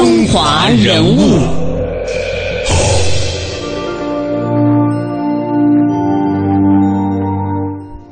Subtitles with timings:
[0.00, 1.59] 中华人物。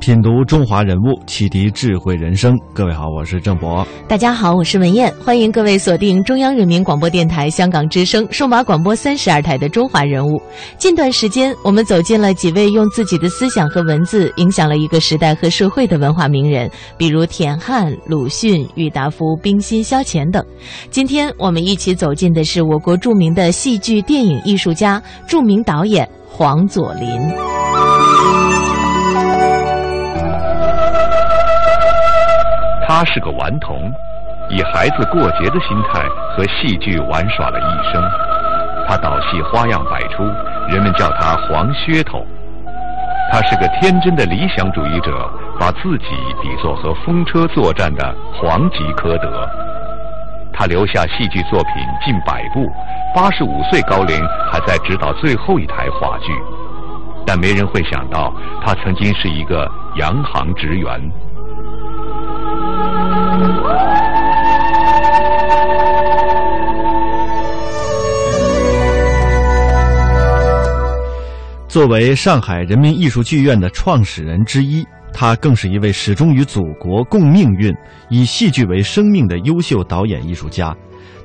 [0.09, 2.57] 品读中华人物，启迪智慧人生。
[2.73, 3.85] 各位好，我是郑博。
[4.07, 5.13] 大家好，我是文艳。
[5.23, 10.37] 欢迎各位锁定中央人民广播电台香港之声数码广播三十二台的《中华人物》。
[10.79, 20.43] 近段时间，我们走进了几位用自己的思想和文字影响了一个时代和社会的文化名人，比如田汉、鲁迅、郁达夫、冰心、萧乾等。
[20.89, 28.38] 今天我们一起走进的是我国著名的戏剧电影艺术家、著名导演黄佐临。
[32.99, 33.89] 他是个顽童，
[34.49, 36.03] 以孩子过节的心态
[36.35, 38.03] 和戏剧玩耍了一生。
[38.89, 40.21] 他导戏花样百出，
[40.67, 42.27] 人们叫他黄噱头。
[43.31, 46.07] 他是个天真的理想主义者，把自己
[46.41, 49.47] 比作和风车作战的黄吉科德。
[50.51, 52.69] 他留下戏剧作品近百部，
[53.15, 54.21] 八十五岁高龄
[54.51, 56.33] 还在指导最后一台话剧。
[57.25, 60.99] 但没人会想到，他曾经是一个洋行职员。
[71.69, 77.71] 作为上海人民艺术剧院的创始人之一，他更是一位始终与祖国共命运、
[78.09, 80.75] 以戏剧为生命的优秀导演艺术家。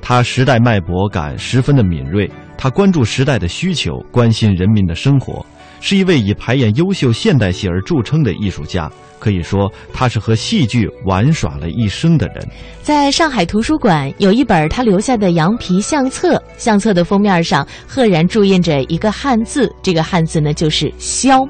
[0.03, 2.29] 他时代脉搏感十分的敏锐，
[2.65, 5.45] 他关注时代的需求，关心人民的生活，
[5.81, 8.91] 是一位以排演优秀现代戏而著称的艺术家。
[9.19, 12.43] 可以说，他是和戏剧玩耍了一生的人。
[12.81, 21.47] 在上海图书馆有一本他留下的羊皮相册，相册的封面上赫然注印着一个汉字，这个汉字呢就是“萧”。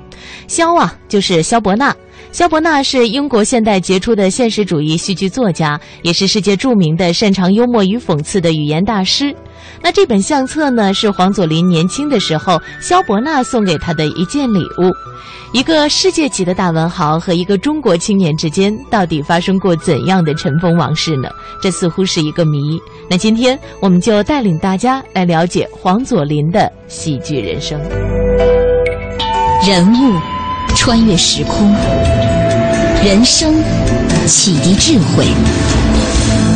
[0.49, 1.95] 萧啊，就是萧伯纳。
[2.33, 9.33] 萧伯纳是英国现代杰出的现实主义戏剧作家，也是世界著名的擅长幽默与讽刺的语言大师。
[9.85, 14.91] 那这本相册呢，是黄佐临年轻的时候萧伯纳送给他的一件礼物。
[15.53, 21.29] 一个世界级的大文豪和一个中国青年之间，到底发生过怎样的尘封往事呢？
[21.61, 22.81] 这似乎是一个谜。
[23.07, 27.79] 那今天我们就带领大家来了解黄佐临的喜剧人生。
[29.67, 30.19] 人物
[30.75, 31.71] 穿越时空，
[33.05, 33.53] 人生
[34.25, 35.27] 启迪智慧，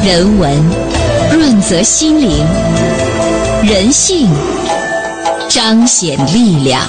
[0.03, 0.51] 人文
[1.31, 2.43] 润泽心灵，
[3.63, 4.29] 人性
[5.49, 6.81] 彰显力量。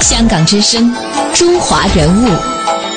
[0.00, 0.92] 香港之声。
[1.34, 2.28] 中华人物，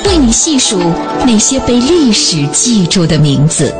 [0.06, 0.78] 为你细数
[1.26, 3.74] 那些被历史记住的名字。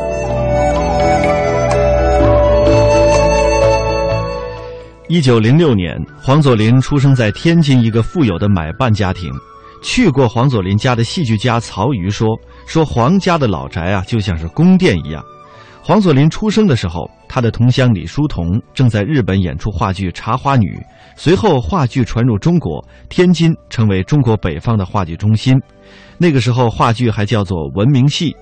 [5.08, 9.30] 一九零六年，黄佐临出生在天津一个富有的买办家庭。
[9.80, 12.26] 去过黄佐临家的戏剧家曹禺说
[12.66, 15.22] ：“说黄家的老宅啊，就像是宫殿一样。”
[15.80, 20.74] 黄佐临出生的时候，他的同乡李叔同正在日本演出话剧《茶花女》。
[21.14, 25.56] 随后，话剧传入中国，天津成为中国北方的话剧中心。
[26.18, 28.34] 那个时候，话剧还叫做文明戏，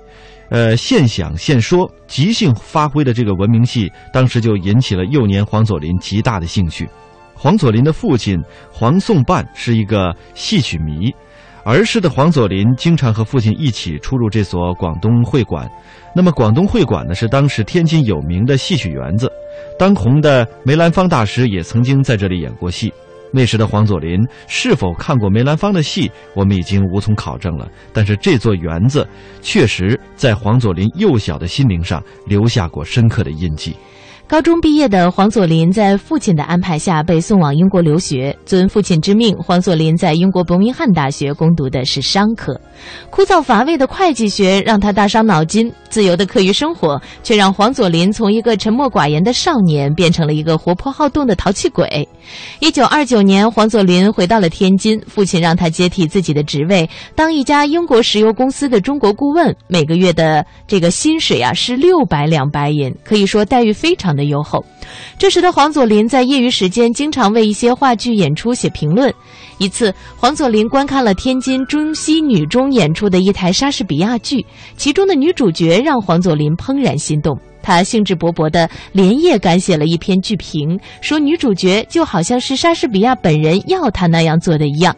[0.48, 6.88] 呃，现想现说，即兴发挥的这个文明戏，当时就引起了幼年黄佐临极大的兴趣。
[7.34, 8.42] 黄佐临的父亲
[8.72, 11.14] 黄颂半是一个戏曲迷，
[11.74, 15.68] 儿时的黄佐临经常和父亲一起出入这所广东会馆。
[16.14, 19.28] 那么，广东会馆呢，是当时天津有名的戏曲园子。
[19.76, 22.92] 当红的梅兰芳大师也曾经在这里演过戏。
[23.32, 27.68] 那时的黄佐临是否看过梅兰芳的戏，我们已经无从考证了。
[27.92, 29.06] 但是这座园子
[29.42, 33.74] 确实在黄佐临幼小的心灵上留下过深刻的印记。
[34.28, 38.36] 高中毕业的黄佐临在父亲的安排下被送往英国留学。
[38.44, 42.60] 遵父亲之命，黄佐临在英国伯明翰大学攻读的是商科。
[43.08, 52.08] 枯燥乏味的会计学让他大伤脑筋，自由的课余生活却让黄佐临从一个沉默寡言的少年变成了一个活泼好动的淘气鬼。
[52.60, 64.06] 一九二九年，黄佐临回到了天津，父亲让他接替自己的职位，当一家英国石油公司的中国顾问，每个月的这个薪水啊是六百两白银，可以说待遇非常。
[64.16, 64.64] 的优厚，
[65.18, 69.12] 这时的黄佐临在业余时间经常为一些话剧演出写评论。
[69.58, 74.44] 一次，黄佐临观看了天津中西女中演出的一台莎士比亚剧，
[74.76, 77.38] 其中的女主角让黄佐临怦然心动。
[77.62, 84.94] 他兴致勃勃地连夜赶写了一篇剧评，说女主角就好像是莎士比亚本人要他那样做的一样。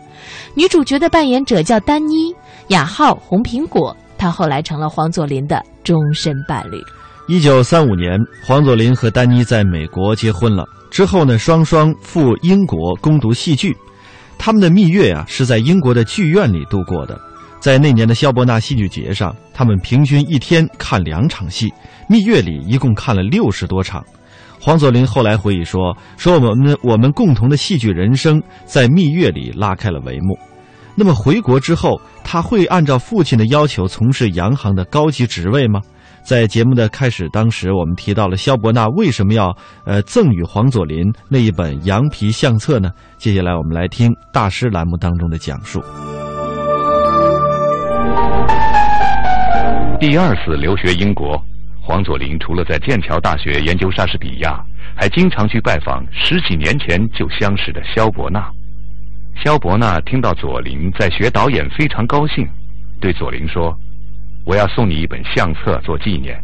[0.54, 2.34] 女主角的扮演者叫丹妮，
[2.68, 6.76] 雅号红苹果，她后来成了黄佐临的终身伴侣。
[7.26, 10.64] 一九三五年，黄佐临和丹妮在美国结婚了。
[10.90, 13.74] 之后呢，双双赴英国攻读戏剧。
[14.38, 17.20] 他们的蜜月啊，是在英国的剧院里度过的。
[17.60, 21.72] 在那年的萧伯纳戏剧节上，他们平均一天看两场戏。
[22.08, 24.04] 蜜月里一共看了六十多场。
[24.60, 30.38] 黄佐临后来回忆说：“说我们我们共同的戏剧人生在蜜月里拉开了帷幕。
[30.94, 35.80] 那么回国之后，他会按照父亲的要求从事洋行的高级职位吗？”
[36.28, 42.90] 在节目的开始，当时我们提到了萧伯纳为什么要呃赠予黄佐临那一本羊皮相册呢？
[43.16, 45.80] 接下来我们来听大师栏目当中的讲述。
[49.98, 51.42] 第二次留学英国，
[51.80, 54.62] 黄佐临除了在剑桥大学研究莎士比亚，
[54.94, 58.46] 还经常去拜访十几年前就相识的萧伯纳。
[59.42, 62.46] 萧伯纳听到佐临在学导演，非常高兴，
[63.00, 63.74] 对佐临说。
[64.48, 66.34] 我要送你一本相册做纪念，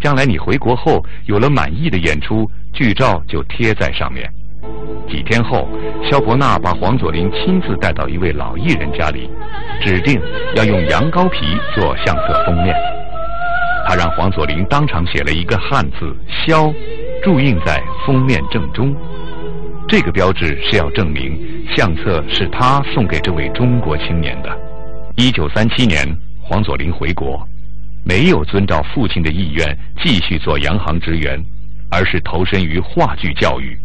[0.00, 4.30] 将来你回国后有了满意的演出，剧照就贴在上面。
[5.08, 5.68] 几天后，
[6.08, 9.28] 萧伯纳把黄佐临亲自带到一位老艺人家里，
[9.80, 10.20] 指定
[10.54, 12.72] 要用羊羔皮做相册封面。
[13.88, 16.16] 他让黄佐临当场写了一个汉字
[16.46, 16.72] “萧”，
[17.24, 18.94] 注印在封面正中。
[19.88, 21.36] 这个标志是要证明
[21.74, 24.58] 相册是他送给这位中国青年的。
[25.16, 26.06] 一九三七年。
[26.48, 27.46] 黄佐临回国，
[28.06, 31.38] 没有遵照父亲的意愿继续做洋行职员，
[31.90, 33.78] 而是投身于话剧教育，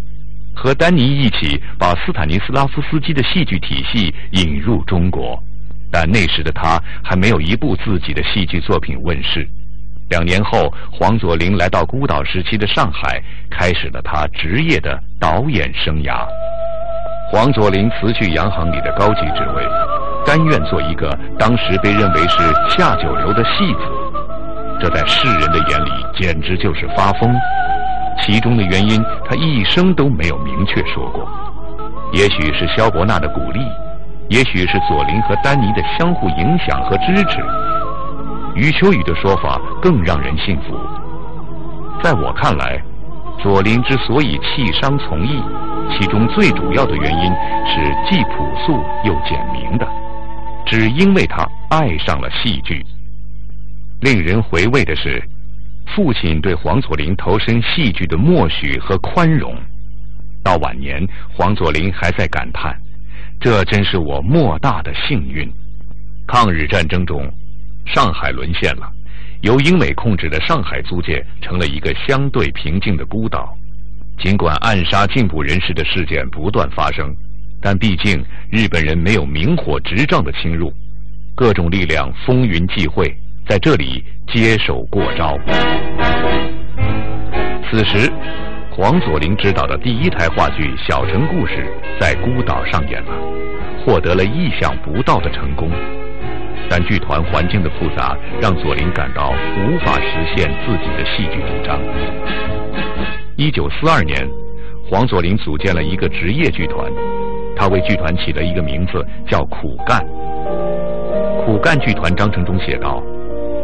[0.55, 5.37] 和丹尼一起把斯坦尼斯拉夫斯基的戏剧体系引入中国。
[5.91, 9.45] 但那时的他还没有一部自己的戏剧作品问世。
[10.09, 13.21] 两年后，黄佐临来到孤岛时期的上海，
[13.51, 16.25] 开始了他职业的导演生涯。
[17.29, 19.92] 黄佐临辞去洋行里的高级职位。
[20.25, 22.39] 甘愿做一个当时被认为是
[22.69, 23.79] 下九流的戏子，
[24.79, 27.33] 这在世人的眼里简直就是发疯。
[28.21, 31.27] 其中的原因，他一生都没有明确说过。
[32.13, 33.59] 也许是萧伯纳的鼓励，
[34.29, 37.43] 也许是左琳和丹尼的相互影响和支持。
[38.55, 40.79] 余秋雨的说法更让人信服。
[42.01, 42.81] 在我看来，
[43.41, 45.43] 左琳之所以弃商从艺，
[45.91, 47.31] 其中最主要的原因
[47.65, 48.73] 是既朴素
[49.03, 49.87] 又简明的。
[50.65, 52.85] 只因为他爱上了戏剧。
[54.01, 55.23] 令人回味的是，
[55.95, 59.55] 父亲对黄佐临投身戏剧的默许和宽容。
[60.43, 62.77] 到晚年，黄佐临还在感叹
[63.39, 65.49] ：“这真是我莫大的幸运。”
[66.27, 67.31] 抗日战争中，
[67.85, 68.89] 上海沦陷了，
[69.41, 73.57] 由英美控制的上海租界成了一个相对平静的孤岛。
[74.19, 77.13] 尽管暗杀进步人士的事件不断发生。
[77.63, 78.21] 但毕竟
[78.51, 80.69] 日本人没有明火执仗的侵入，
[81.33, 83.07] 各种力量风云际会，
[83.47, 85.39] 在这里接手过招。
[87.71, 88.11] 此时，
[88.69, 91.65] 黄佐临执导的第一台话剧《小城故事》
[92.01, 93.11] 在孤岛上演了，
[93.85, 95.71] 获得了意想不到的成功。
[96.69, 101.79] 但剧团环境的复杂，让佐临感到无法实现自己的戏剧主张。
[103.37, 104.27] 一九四二年，
[104.89, 106.91] 黄佐临组建了一个职业剧团。
[107.55, 110.05] 他为剧团起了一个名字，叫“苦干”。
[111.45, 113.03] 苦干剧团章程中写道：“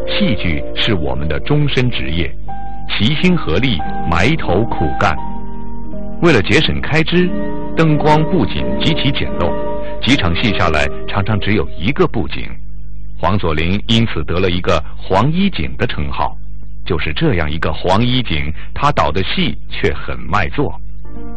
[0.07, 2.29] 戏剧是我们的终身职业，
[2.89, 5.15] 齐心合力，埋头苦干。
[6.21, 7.29] 为了节省开支，
[7.77, 9.49] 灯光布景极其简陋，
[10.01, 12.43] 几场戏下来，常常只有一个布景。
[13.17, 16.35] 黄佐临因此得了一个‘黄衣景’的称号。
[16.85, 20.73] 就是这样一个黄衣景，他导的戏却很卖座。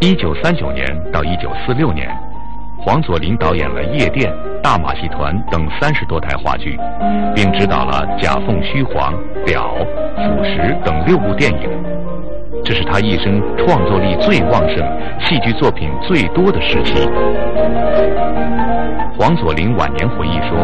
[0.01, 2.11] 一九三九年到一九四六年。”
[2.85, 4.29] 黄佐临导演了《夜店》
[4.61, 6.77] 《大马戏团》等三十多台话剧，
[7.33, 9.77] 并执导了《假凤虚凰》《表》
[10.37, 11.71] 《腐蚀》等六部电影。
[12.65, 14.85] 这是他一生创作力最旺盛、
[15.21, 17.09] 戏剧作品最多的时期。
[19.17, 20.59] 黄佐临晚年回忆说：“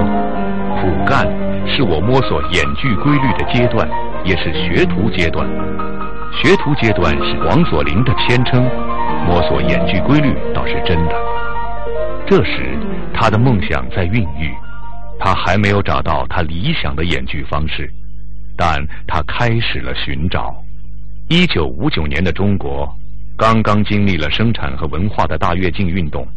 [0.83, 1.25] 苦干
[1.69, 3.89] 是我摸索演剧规律的阶段，
[4.25, 5.49] 也是学徒阶段。
[6.33, 8.69] 学徒阶段是黄佐临的谦称，
[9.25, 11.15] 摸索演剧规律倒是真的。”
[12.29, 12.79] 这时，
[13.15, 14.55] 他的梦想在孕育，
[15.19, 17.91] 他还没有找到他理想的演剧方式，
[18.55, 20.55] 但他开始了寻找。
[21.31, 22.87] 一九五九年的中国，
[23.35, 26.29] 刚刚经历了生产和文化的大跃进运动，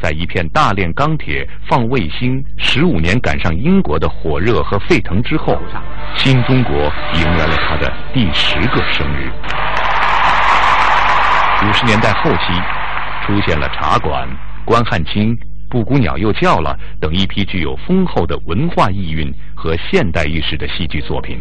[0.00, 5.60] 在一片大炼钢铁、放卫星、十五年赶上英国的火热和沸腾之后，
[6.16, 9.30] 新中国迎来了他的第十个生日。
[11.68, 12.54] 五十年代后期，
[13.26, 14.26] 出现了茶馆。
[14.68, 15.34] 关汉卿、
[15.70, 21.38] 布谷鸟又叫了等一批具有丰厚的文化意蕴和现代意识的戏剧作品，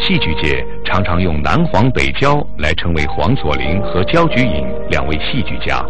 [0.00, 5.86] 戏剧界常常用南黄北焦来称为黄佐临和焦菊隐两位戏剧家，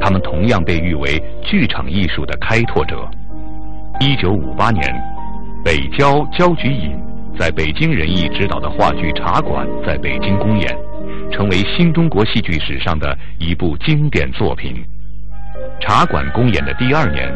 [0.00, 3.04] 他们同样被誉为剧场艺术的开拓者。
[3.98, 4.86] 一九五八年，
[5.64, 6.96] 北焦焦菊隐
[7.36, 10.78] 在北京人艺执导的话剧《茶馆》在北京公演。
[11.32, 14.84] 成为新中国戏剧史上的一部经典作品。
[15.80, 17.32] 茶馆公演的第二年，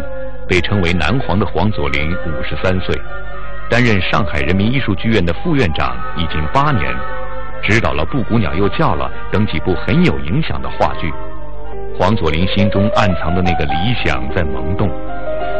[0.48, 2.94] 被称为南皇的黄佐临五十三岁，
[3.68, 6.94] 担任上海人民艺术剧院的副院长已经八年，
[7.62, 11.12] 指导了《布谷鸟又叫了》等几部很有影响的话剧。
[11.98, 13.72] 黄佐临心中暗藏的那个理
[14.04, 14.88] 想在萌动，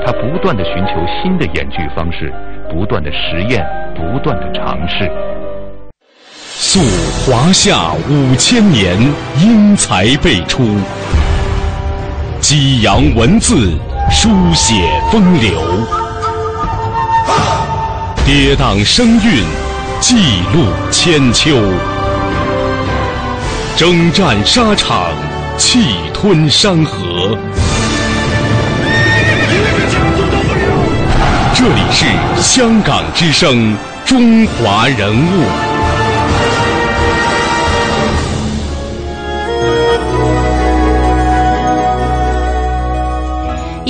[0.04, 2.32] 他不断的寻求新的演剧方式，
[2.70, 5.10] 不断的实验，不断的尝试。
[6.58, 6.80] 溯
[7.24, 8.96] 华夏五千年，
[9.42, 10.76] 英才辈出。
[12.48, 13.76] 激扬文字，
[14.08, 15.50] 书写风流；
[18.24, 19.42] 跌宕声韵，
[19.98, 20.14] 记
[20.54, 21.56] 录千秋；
[23.76, 25.08] 征战沙场，
[25.58, 27.36] 气吞山河。
[31.52, 32.06] 这里是
[32.40, 35.65] 香港之声，中华人物。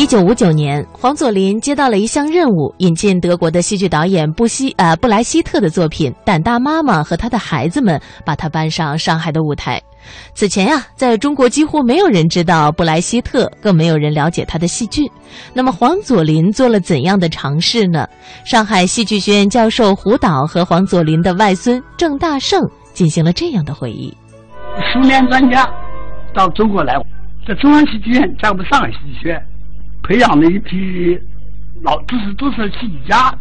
[0.06, 9.82] 一九五九年，黄佐临接到了一项任务，引进德国的戏剧导演布希呃布莱希特的作品《胆大妈妈和他的孩子们》，把他搬上上海的舞台。
[10.32, 15.10] 此前呀，在中国几乎没有人知道布莱希特，更没有人了解他的戏剧。
[15.52, 18.06] 那么黄佐临做了怎样的尝试呢？
[18.44, 24.16] 上海戏剧学院教授胡导和黄佐临的外孙郑大圣进行了这样的回忆：
[24.92, 25.68] 苏联专家
[26.32, 26.94] 到中国来，
[27.44, 29.42] 在中央戏剧院在我们上海戏剧学院。
[30.06, 31.18] 培养了一批
[31.82, 33.36] 老，都是都是戏家，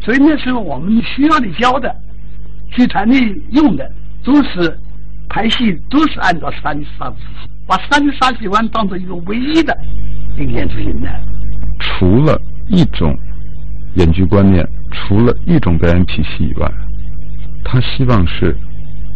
[0.00, 1.94] 所以那时候我们需要你教的，
[2.72, 3.90] 剧团里用的
[4.22, 4.78] 都是
[5.30, 7.10] 排戏，都是按照三沙，
[7.66, 9.74] 把斯大尼斯拉夫斯基当做一个唯一的
[10.36, 11.18] 一个演出形态。
[11.80, 13.16] 除了一种
[13.94, 16.70] 演剧观念，除了一种表演体系以外，
[17.64, 18.54] 他希望是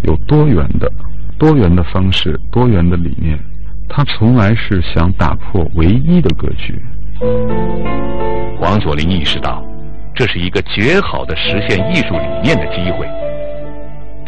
[0.04, 0.90] 有多元的、
[1.38, 3.38] 多元的方式、多元的理念。
[3.88, 6.80] 他从来是想打破唯一的格局。
[8.60, 9.64] 黄佐临意识到，
[10.14, 13.08] 这是一个绝好的实现艺术理念的机会。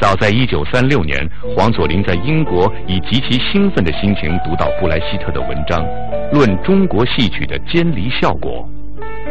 [0.01, 5.85] 早在1936年，黄佐临在英国以极其兴奋的心情读到布莱希特的文章
[6.33, 8.67] 《论中国戏曲的监离效果》。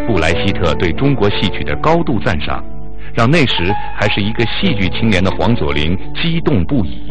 [0.07, 2.63] 布莱希特对中国戏曲的高度赞赏，
[3.13, 7.01] 让那时还是一个戏剧青年的黄佐临激动不已。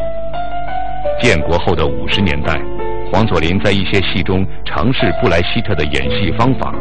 [1.21, 2.78] 建国后的五十年代。
[3.11, 6.73] 黄佐临在一些戏中尝试布莱希特的演戏方法。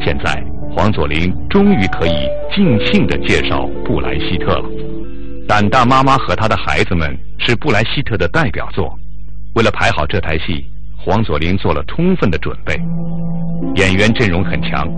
[0.00, 0.42] 现在，
[0.74, 4.64] 黄佐临终于可以尽兴地介绍布莱希特了。
[5.46, 7.14] 《胆大妈妈和她的孩子们》
[7.46, 8.98] 是布莱希特的代表作。
[9.54, 10.64] 为了排好这台戏，
[10.96, 12.74] 黄佐临做了充分的准备。
[13.76, 14.88] 演员阵容很强，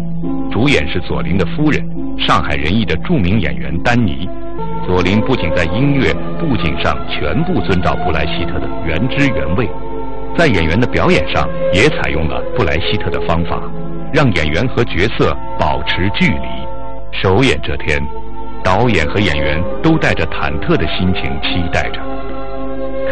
[0.52, 1.84] 主演是佐临的夫人，
[2.16, 4.28] 上海人艺的著名演员丹尼。
[4.87, 9.68] 佐临不仅在音乐、布景上全部遵照布莱希特的原汁原味。
[10.36, 13.62] 在演员的表演上，也采用了布莱希特的方法，
[14.12, 16.48] 让演员和角色保持距离。
[17.12, 18.00] 首演这天，
[18.62, 22.00] 导演和演员都带着忐忑的心情期待着。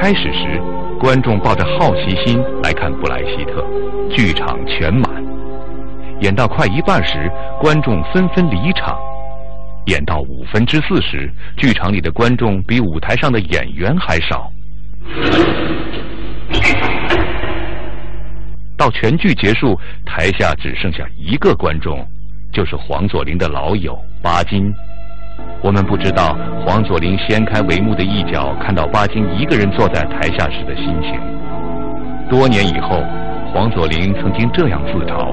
[0.01, 0.61] 开始时，
[0.99, 3.65] 观众抱着好奇心来看布莱希特，
[4.11, 5.05] 剧场全满。
[6.21, 8.99] 演到快一半时，观众纷纷离场。
[9.87, 14.51] 演到五分之四时，剧场里的观众比舞台上的演员还少。
[18.83, 22.05] 到全剧结束，台下只剩下一个观众，
[22.53, 24.75] 就是黄佐临的老友巴金。
[25.63, 26.37] 我们不知道
[26.67, 31.15] 黄佐临掀开帷幕的一角，看到巴金一个人坐在台下时的心情。
[32.29, 33.01] 多年以后，
[33.55, 35.33] 黄佐临曾经这样自嘲：“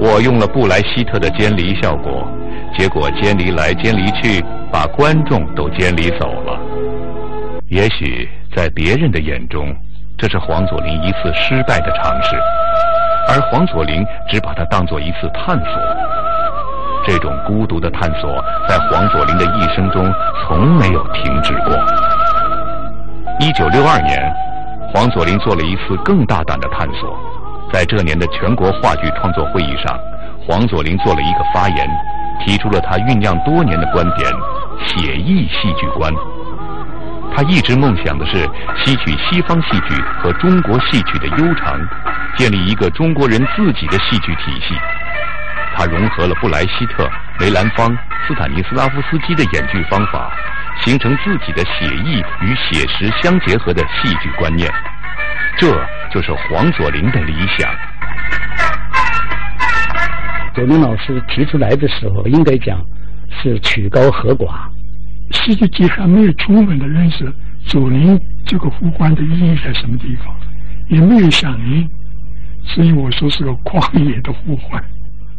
[0.00, 2.30] 我用了布莱希特的监离效果，
[2.78, 4.40] 结果监离来监离去，
[4.70, 6.60] 把观众都监离走了。
[7.66, 9.74] 也许在别人的眼中。”
[10.18, 12.36] 这是黄佐临一次失败的尝试，
[13.28, 15.80] 而黄佐临只把它当做一次探索。
[17.06, 21.72] 这种孤独的探索，在黄佐临的一生中从没有停止过。
[23.38, 24.34] 一九六二年，
[24.92, 27.16] 黄佐临做了一次更大胆的探索。
[27.72, 29.96] 在这年的全国话剧创作会议上，
[30.44, 31.88] 黄佐临做了一个发言，
[32.44, 34.28] 提出了他酝酿多年的观点——
[34.84, 36.12] 写意戏剧观。
[37.38, 38.32] 他一直梦想的是
[38.84, 41.78] 吸取西方戏剧和中国戏曲的悠长，
[42.36, 44.74] 建立一个中国人自己的戏剧体系。
[45.76, 50.32] 他融合了布莱希特、梅兰芳、斯坦尼斯拉夫斯基的演剧方法，
[50.80, 54.68] 形成自己的写意与写实相结合的戏剧观念。
[55.56, 55.80] 这
[56.10, 57.72] 就是黄佐临的理想。
[60.56, 62.80] 佐临老师提出来的时候，应该讲
[63.40, 64.54] 是曲高和寡。
[65.30, 67.32] 世界级还没有充分的认识
[67.64, 70.34] 左邻这个呼唤的意义在什么地方？
[70.88, 71.86] 也没有响应，
[72.64, 74.82] 所以我说是个旷野的呼唤。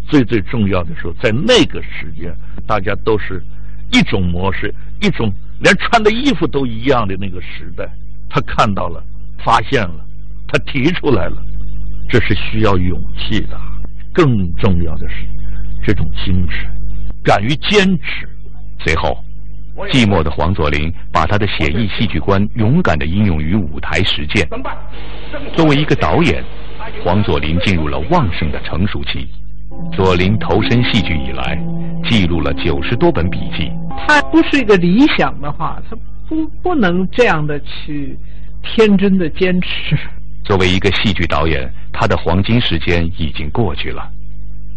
[0.08, 2.36] 最最重要的时候，在那个时间，
[2.68, 3.44] 大家都是
[3.92, 7.88] 一种模式，一种连穿的衣服都一样的那个时代，
[8.30, 9.04] 他看到了，
[9.44, 10.06] 发现了，
[10.48, 11.38] 他提出来了，
[12.10, 13.60] 这是需要勇气的。
[14.14, 15.16] 更重要的是，
[15.84, 16.70] 这种精神，
[17.24, 18.28] 敢于坚持。
[18.84, 19.18] 随后，
[19.88, 24.48] 寂寞的黄佐临把他的写意戏剧观勇敢的应用于舞台实践。
[25.56, 26.44] 作为一个导演，
[27.04, 29.28] 黄佐临进入了旺盛的成熟期。
[29.94, 31.58] 左琳投身戏剧以来，
[32.10, 33.72] 记录了九十多本笔记。
[34.08, 35.96] 他不是一个理想的话，他
[36.28, 38.18] 不不能这样的去
[38.64, 39.98] 天真的坚持。
[40.44, 44.10] 作为一个戏剧导演，他的黄金时间已经过去了。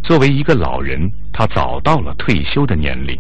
[0.03, 3.19] 作为一个老人，他早到了退休的年龄，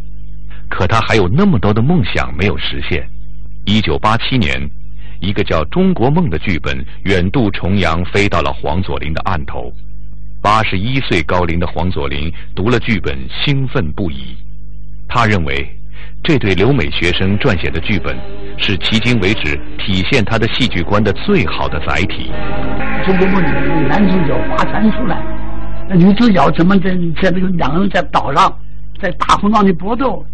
[0.73, 3.07] 可他还有那么多的梦想没有实现。
[3.67, 4.59] 一九八七年，
[5.21, 9.71] 一个叫《中国梦》的剧本远渡重洋，飞到了黄佐临的案头。
[10.41, 14.35] 八十一岁高龄的黄佐临读了剧本，兴奋不已。
[15.07, 15.69] 他认为，
[16.25, 18.17] 这对留美学生撰写的剧本
[18.57, 22.33] 是迄今为止体现他的戏剧观的最好的载体。
[23.05, 25.23] 中国梦里面男主角划船出来，
[25.87, 28.51] 那女主角怎么在在那个两个人在岛上
[29.01, 30.25] 在大风浪里搏斗，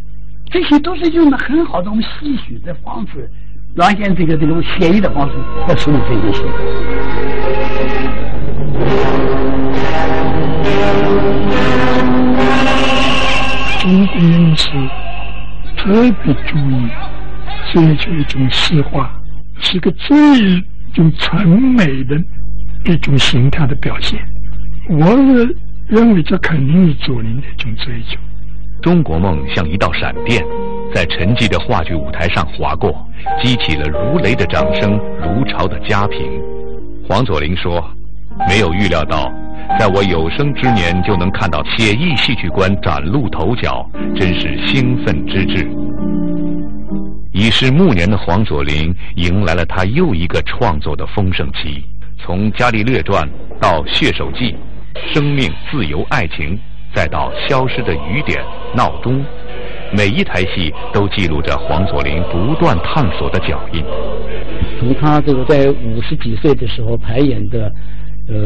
[0.51, 3.31] 这些都是用的很好的我们戏曲的方式，
[3.75, 5.35] 表现这个这种写意的方式
[5.69, 6.43] 来处理这些事。
[13.81, 14.71] 中国人是
[15.77, 16.89] 特别注意
[17.73, 19.11] 追求一种诗化，
[19.61, 20.17] 是个最
[20.95, 22.17] 种纯美的
[22.87, 24.19] 一种形态的表现。
[24.89, 25.07] 我
[25.89, 28.19] 认为这肯定是左琳的一种追求。
[28.89, 30.43] 中国梦像一道闪电，
[30.95, 33.07] 在沉寂的话剧舞台上划过，
[33.39, 36.19] 激起了如雷的掌声，如潮的佳评。
[37.07, 37.87] 黄佐临说
[38.49, 39.31] ：“没有预料到。”
[39.79, 45.71] 在我有生之年就能看到写意戏剧观崭露头角，真是兴奋之至。
[47.35, 51.85] 已是暮年的黄佐临迎来了他又一个创作的丰盛期，
[52.19, 53.29] 从《伽利略传》
[53.61, 54.57] 到《血手记》，
[55.13, 56.59] 生命、自由、爱情，
[56.95, 58.39] 再到《消失的雨点》
[58.77, 59.21] 《闹钟》，
[59.97, 63.85] 每一台戏都记录着黄佐临不断探索的脚印。
[64.79, 67.73] 从他这个在五十几岁的时候排演的。
[68.31, 68.37] 呃，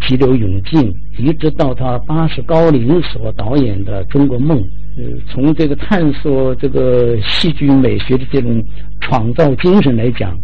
[0.00, 4.56] 急流勇进，一直到他八十高龄所导演的《中国梦》，
[4.96, 8.64] 呃，从这个探索这个戏剧美学的这种
[9.02, 10.34] 创造精神来讲，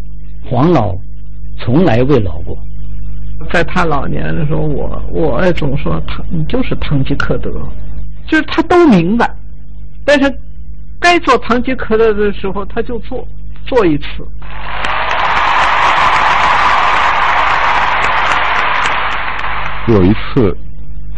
[0.44, 0.94] 黄老
[1.58, 2.54] 从来未老过。
[3.50, 7.50] 在他老年的时候，我我也总说他你就是堂吉诃德，
[8.28, 9.28] 就是他都明白，
[10.04, 10.32] 但是
[11.00, 13.26] 该做堂吉诃德的时候他就做，
[13.66, 14.06] 做一次。
[19.88, 20.56] 有一次，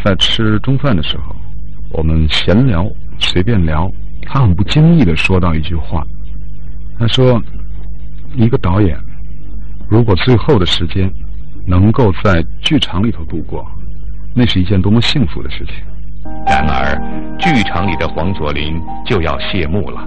[0.03, 1.37] 在吃中饭的时候，
[1.91, 2.85] 我们闲聊，
[3.19, 3.87] 随便聊，
[4.23, 6.03] 他很不经意的说到一句话，
[6.99, 7.41] 他说
[8.35, 8.99] ：“一个导演，
[9.91, 11.13] 如果最后的时间
[11.67, 13.65] 能够在剧场里头度过，
[14.35, 15.75] 那是一件多么幸福的事情。”
[16.47, 16.97] 然而，
[17.39, 20.01] 剧场里的黄佐临就要谢幕了。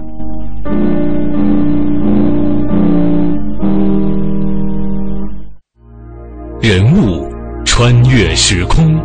[6.60, 7.26] 人物。
[7.64, 8.96] 穿越时空，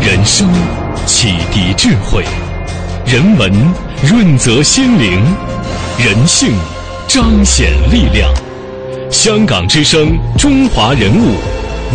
[0.00, 0.46] 人生
[1.04, 2.22] 启迪智慧，
[3.04, 3.50] 人文
[4.08, 5.20] 润泽心灵，
[5.98, 6.52] 人性
[7.08, 8.30] 彰显力量。
[9.10, 11.34] 香港之声，中华人物，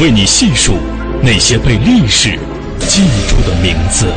[0.01, 0.73] 为你细数
[1.21, 2.37] 那些被历史
[2.79, 4.07] 记住的名字。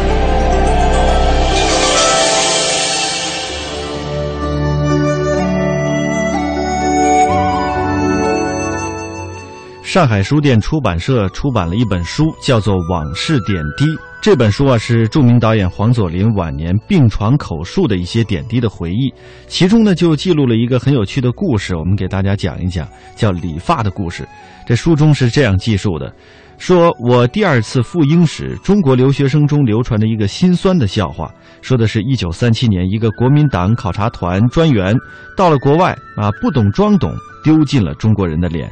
[9.82, 13.84] 上海书店出版社出版了一本书，叫做《往事点滴》。
[14.26, 19.14] 这本书啊，是著名导演黄佐临晚年病床口述的一些点滴的回忆。
[19.46, 24.26] 其中呢，就记录了一个很有趣的故事，我们给大家讲一讲，叫理发的故事。
[24.66, 26.12] 这书中是这样记述的：
[26.58, 34.92] 说我第二次赴英时，中国留学生中流传着一个心酸的笑话，说的是一九三七年，一个国民党考察团专员
[35.36, 38.68] 到了国外啊，不懂装懂，丢尽了中国人的脸。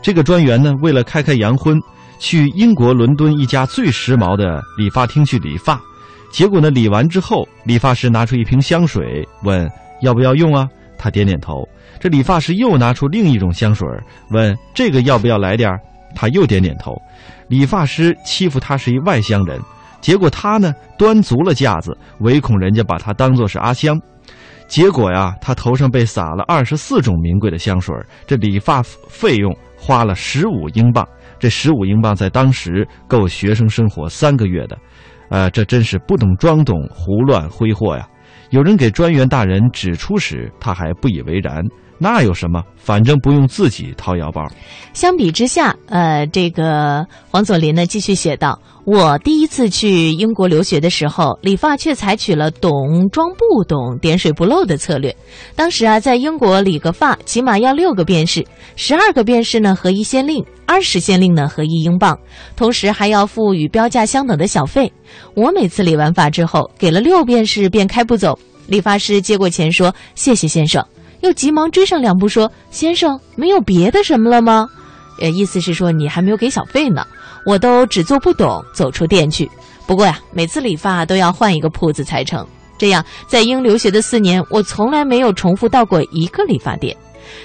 [0.00, 1.78] 这个专员呢，为了开开洋荤，
[2.24, 5.78] 去英国伦敦一家最时髦的理发厅去理发。
[6.32, 10.66] 结果呢，理完之后，理发师拿出一瓶香水，问要不要用啊？
[10.96, 11.68] 他点点头。
[12.00, 13.86] 这理发师又拿出另一种香水，
[14.30, 15.70] 问这个要不要来点
[16.14, 16.96] 他又点点头。
[17.46, 19.60] 理发师欺负他是一外乡人，
[20.00, 24.00] 结果他呢，端足了架子，唯恐人家把他当作是阿香。
[24.66, 27.94] 结果呀，他头上被撒了二十四种名贵的香水，
[28.26, 31.06] 这理发费用花了十五英镑。
[31.38, 34.78] 这十五英镑在当时够学生生活三个月的，
[35.28, 38.08] 呃，这真是不懂装懂，胡乱挥霍呀！
[38.50, 41.64] 有人给专员大人指出时，他还不以为然。
[41.98, 42.62] 那有什么？
[42.76, 44.46] 反正不用自己掏腰包。
[44.92, 55.14] 相比之下，呃，这个黄佐临呢，继续写道：“我第一次去英国留学的时候，理发却采取了懂装不懂、点水不漏的策略。
[55.56, 58.44] 当时啊，在英国理个发起码要六个便士，
[58.76, 62.18] 十二个便士呢合一先令，二十先令呢合一英镑，
[62.54, 64.92] 同时还要付与标价相等的小费。
[65.34, 70.84] 我每次理完发之后，给了六便士便开不走，理发师接过钱说：‘谢谢先生。’
[71.24, 74.68] 又急忙追上两步说：‘先生，没有别的什么了吗？’
[75.22, 77.02] 呃，意思是说你还没有给小费呢。
[77.46, 79.50] 我都只做不懂，走出店去。
[79.86, 82.46] 不过呀，每次理发都要换一个铺子才成。
[82.76, 86.94] 这样，在英留学的四年，我从来没有重复到过一个理发店。”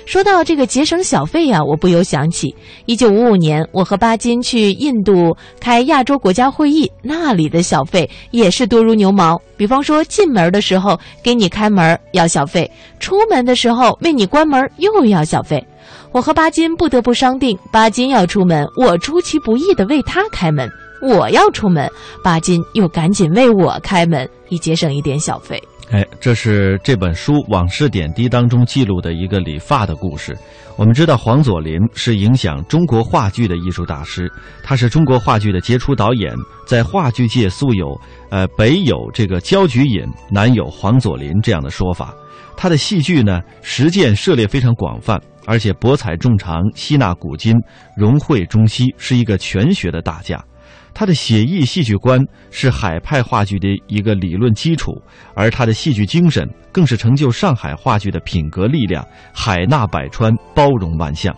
[0.05, 9.39] 说到这个节省小费呀，我不由想起，一九五五年我和巴金去印度开亚洲国家会议，那里的小费也是多如牛毛。
[9.57, 15.63] 比方说，进门的时候给你开门要小费，出门的时候为你关门又要小费。
[16.11, 20.67] 我和巴金不得不商定，巴金要出门，我出其不意的为他开门；
[21.01, 21.89] 我要出门，
[22.23, 25.61] 巴金又赶紧为我开门，以节省一点小费。
[25.91, 30.37] 哎，这是这本书《往事点滴》当中记录的一个理发的故事。
[30.77, 34.31] 我们知道黄佐临是影响中国话剧的艺术大师，
[34.63, 36.31] 他是中国话剧的杰出导演，
[36.67, 37.99] 在话剧界素有
[38.29, 42.13] “呃，北有这个焦菊隐，南有黄佐临”这样的说法。
[42.55, 47.55] 他的戏剧呢，实践涉猎非常广泛，而且博采众长，吸纳古今，
[47.97, 50.39] 融汇中西，是一个全学的大家。
[50.99, 52.19] 他的写意戏剧观
[52.51, 55.01] 是海派话剧的一个理论基础，
[55.33, 59.01] 而他的戏剧精神更是成就上海话剧的品格力量，
[59.33, 61.33] 海纳百川，包容万象。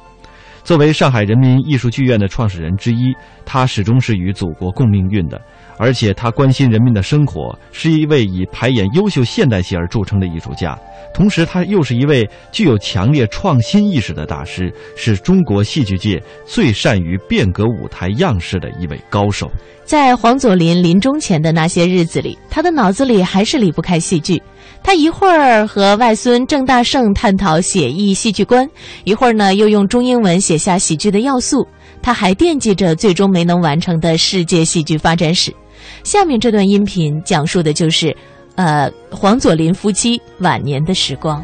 [0.63, 3.13] 作为上海人民艺术剧院的创始人之一，
[3.45, 5.39] 他始终是与祖国共命运的。
[5.77, 10.77] 而且他关心人民的生活，是一位以排演优秀现代戏而著称的艺术家。
[11.13, 19.51] 同时，他又是一位具有强烈创新意识的大师，是中国戏剧界最善于变革舞台样式的一位高手。
[19.91, 24.41] 在黄佐临临终前的那些日子里，他的脑子里还是离不开戏剧。
[24.82, 28.65] 他一会儿和外孙郑大圣探讨写意戏剧观，
[29.04, 31.67] 一会儿呢又用中英文写下喜剧的要素。
[32.01, 35.54] 他还惦记着最终没能完成的世界戏剧发展史。
[36.06, 38.15] 下面这段音频讲述的就是，
[38.56, 41.43] 呃，黄佐临夫妻晚年的时光。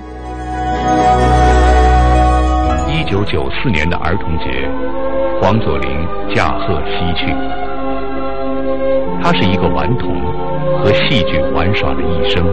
[2.88, 4.45] 一九九四年的儿童节，
[5.41, 5.89] 黄佐临
[6.33, 7.66] 驾鹤西去。
[9.23, 10.21] 他是一个顽童，
[10.79, 12.45] 和戏剧玩耍了一生。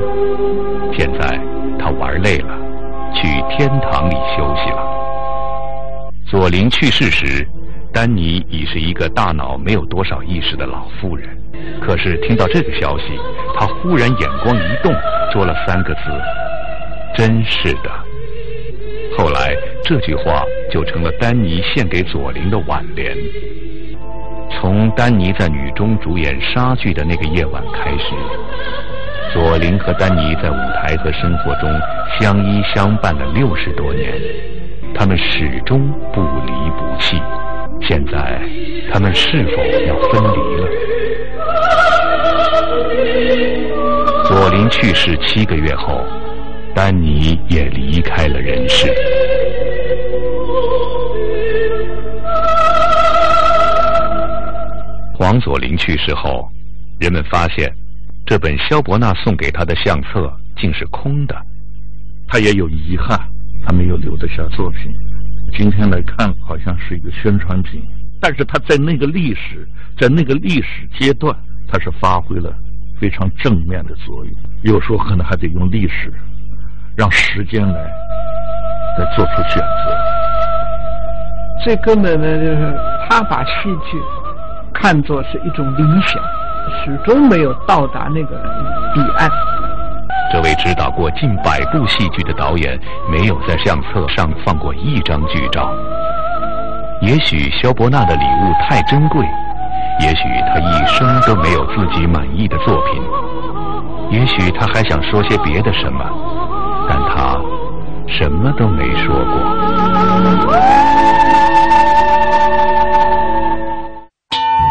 [0.93, 1.41] 现在
[1.79, 2.55] 他玩累了，
[3.15, 4.83] 去天堂里休息了。
[6.27, 7.47] 左琳去世时。
[7.93, 11.29] 丹尼已是一个大脑没有多少意识的老妇人，
[11.81, 13.05] 可是听到这个消息，
[13.57, 14.93] 他忽然眼光一动，
[15.33, 16.01] 说了三个字
[17.17, 17.91] ：“真是的。”
[19.17, 19.55] 后来
[19.85, 23.17] 这句话就成了丹尼献给左琳的挽联。
[24.61, 28.15] 从丹尼在女中主演莎剧的那个夜晚开始，
[29.33, 31.71] 左琳和丹尼在舞台和生活中
[32.19, 34.13] 相依相伴了六十多年，
[34.95, 37.21] 他们始终不离不弃。
[37.83, 38.41] 现在，
[38.93, 40.69] 他们是否要分离了？
[44.25, 46.01] 左琳去世七个月后，
[46.75, 48.87] 丹尼也离开了人世。
[55.25, 56.47] 黄佐临去世后，
[57.01, 57.73] 人们发现，
[58.27, 61.35] 这本萧伯纳送给他的相册竟是空的。
[62.29, 63.19] 他也有遗憾，
[63.67, 64.93] 他没有留得下作品。
[65.57, 67.83] 今天来看，好像是一个宣传品，
[68.21, 69.67] 但是他在那个历史，
[69.99, 71.35] 在那个历史阶段，
[71.69, 72.55] 他是发挥了
[73.01, 74.35] 非常正面的作用。
[74.65, 76.13] 有时候可能还得用历史，
[76.95, 77.81] 让时间来
[78.99, 79.97] 来做出选择。
[81.65, 82.77] 最根本的就是
[83.09, 83.99] 他把戏剧
[84.75, 86.23] 看作是一种理想，
[86.85, 88.37] 始终没有到达那个
[88.93, 89.31] 彼岸。
[90.33, 92.79] 这位指导过近百部戏剧的导演，
[93.11, 95.73] 没有在相册上放过一张剧照。
[97.01, 99.25] 也许萧伯纳的礼物太珍贵，
[100.01, 103.03] 也许他一生都没有自己满意的作品，
[104.11, 106.05] 也许他还想说些别的什么，
[106.89, 107.39] 但他
[108.07, 110.84] 什么都没说过。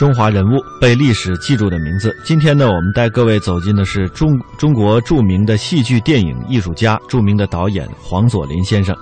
[0.00, 2.16] 中华人物被历史记住的名字。
[2.24, 8.96] 今天呢，我们带各位走进的是中中国著名的戏剧电影艺术家、著名的导演黄佐临先生。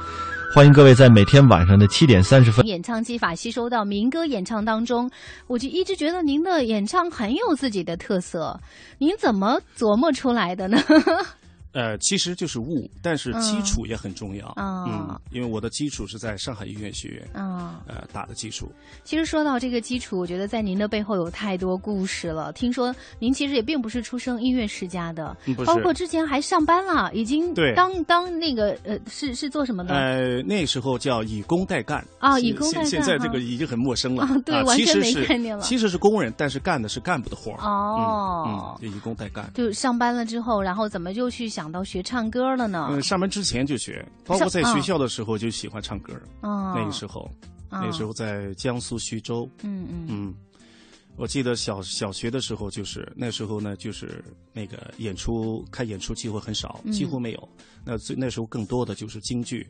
[0.52, 2.66] 欢迎各位在每天晚上的七点三十分。
[2.66, 5.08] 演唱技法吸收到民歌演唱当中，
[5.46, 8.58] 我就一直觉得您的演唱很有自己的特色。
[8.98, 10.82] 您怎么琢磨出来的呢？
[11.78, 14.52] 呃，其实就是悟，但是基础也很重要。
[14.56, 18.68] 嗯，嗯，因为我的基础是在上海音乐学院，嗯，呃，打的基础。
[19.04, 22.52] 其实说到这个基础，我觉得在您的背后有太多故事了。
[22.52, 29.94] 听说您其实也并不是出生音乐世家的，嗯包括之前还上班了，已经对当当那个呃是是做什么的？
[29.94, 37.58] 呃，那时候叫以工代干现啊以工代干现现在这个已经很陌生了啊对完全没概念了其实是工人，但是干的是干部的活儿。
[37.62, 39.48] 哦嗯嗯，就以工代干。
[39.54, 42.88] 就上班了之后，然后怎么就去想到学唱歌了呢？
[42.90, 46.12] 嗯，上班之前就学，包括在学校的时候就喜欢唱歌。
[46.40, 47.20] 哦那个时候，
[47.70, 49.48] 哦那个时候在江苏徐州。
[49.62, 50.34] 嗯嗯嗯，
[51.16, 57.48] 我记得小小学的时候，就是那时候呢，就是那个演出看演出机会很少，嗯几乎没有。
[57.84, 59.66] 那最那时候更多的就是京剧。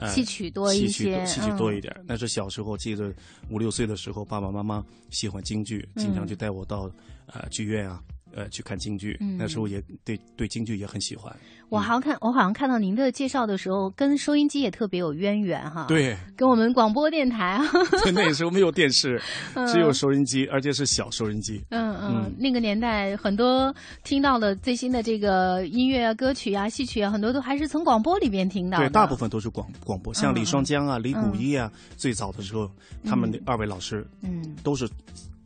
[0.00, 2.04] 呃戏曲多一些戏曲多一嗯点。
[2.06, 3.12] 那是小时候，记得
[3.50, 6.88] 五六岁的时候，爸爸妈妈喜欢京剧，经常嗯就带我到
[7.26, 8.00] 呃剧院啊，
[8.32, 9.16] 呃去看京剧。
[9.20, 11.34] 嗯那时候也对对京剧也很喜欢。
[11.70, 17.64] 我好像看，我好像看到您的介绍的时候，跟收音机也特别有渊源哈。，对，跟我们广播电台啊。
[18.02, 19.20] 对，那个时候没有电视，
[19.54, 21.62] 嗯只有收音机，而且是小收音机。
[21.70, 28.88] 嗯嗯嗯，那个年代很多听到的最新的这个音乐啊、歌曲啊、戏曲啊，很多都还是从广播里边听到的。
[28.88, 32.70] 对，大部分都是广广播，像嗯李双江啊、李谷嗯一啊，最早的时候，
[33.04, 34.88] 他们的二位老师，嗯，都是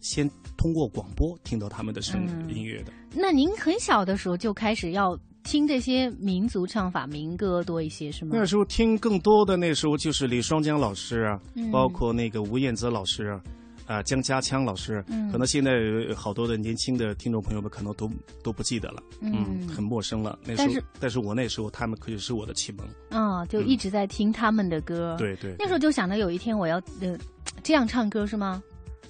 [0.00, 2.92] 先通过广播听到他们的声嗯音乐的。
[3.14, 8.30] 那您很小的时候就开始要听这些民族唱法、民歌多一些，是吗？
[8.34, 13.40] 那时候听更多的，那时候就是李双江老师啊，嗯包括那个吴彦泽老师啊。
[13.84, 15.72] 啊，江家枪老师，嗯可能现在
[16.08, 18.08] 有好多的年轻的听众朋友们可能都
[18.42, 20.38] 都不记得了，嗯很陌生了。
[20.46, 22.86] 那时候但是，但是我那时候他们可以是我的启蒙。
[23.10, 25.16] 啊，就一直在听他们的歌。
[25.18, 27.18] 对对那时候就想着有一天我要呃
[27.64, 28.62] 这样唱歌是吗？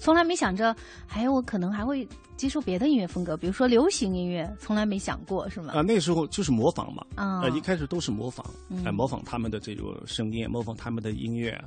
[0.03, 0.75] 从来没想着，
[1.07, 5.73] 还有我可能还会接受别的音乐风格，比如说流行音乐，从来没想过是吗？
[5.73, 11.57] 啊，那时候就是模仿嘛，啊呃，一开始都是模仿，嗯呃，模仿他们的这种声音，模仿他们的音乐，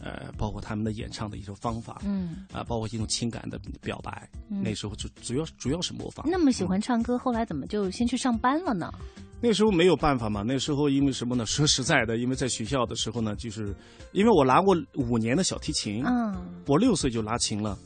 [0.00, 4.26] 呃，包括他们的演唱的一种方法，嗯啊，包括一种情感的表白。
[4.48, 6.26] 嗯那时候就主要主要是模仿。
[6.26, 8.90] 那么喜欢唱歌，后来怎么就先去上班了呢？
[9.42, 11.44] 那时候没有办法嘛，那时候因为什么呢？
[11.44, 13.74] 说实在的，因为在学校的时候呢，就是
[14.12, 16.32] 因为我拿过五年的小提琴，嗯
[16.66, 17.76] 我六岁就拉琴了，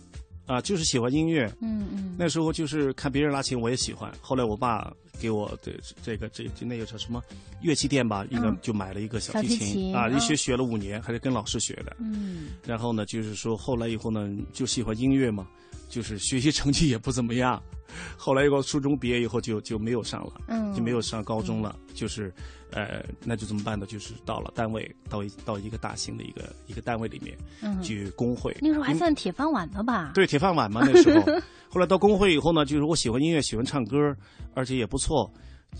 [0.44, 1.50] 啊，就是喜欢音乐。
[1.62, 4.12] 嗯嗯那时候就是看别人拉琴，我也喜欢。
[4.20, 7.22] 后来我爸给我的这个这这那个叫什么
[7.62, 11.96] 乐器店吧，应该嗯就买了一个小小提琴啊，一嗯学学了五年，还是跟老师学的。
[12.00, 15.46] 嗯然后呢，就是说后来以后呢，就喜欢音乐嘛，
[15.88, 17.62] 就是学习成绩也不怎么样。
[18.18, 21.74] 后来我初中毕业以后就就没有上了，嗯就没有上高中了。
[21.94, 22.32] 就是，
[22.72, 23.86] 呃，那就怎么办呢？
[23.86, 28.54] 就是到了单位，到一到一个大型的一个一个单位里面，嗯去工会。
[28.60, 30.10] 那时候还算铁饭碗的吧？
[30.14, 31.24] 对，铁饭碗嘛， 那时候。
[31.68, 33.96] 后来到工会以后呢，就是我喜欢音乐，喜欢唱歌，
[34.54, 35.30] 而且也不错，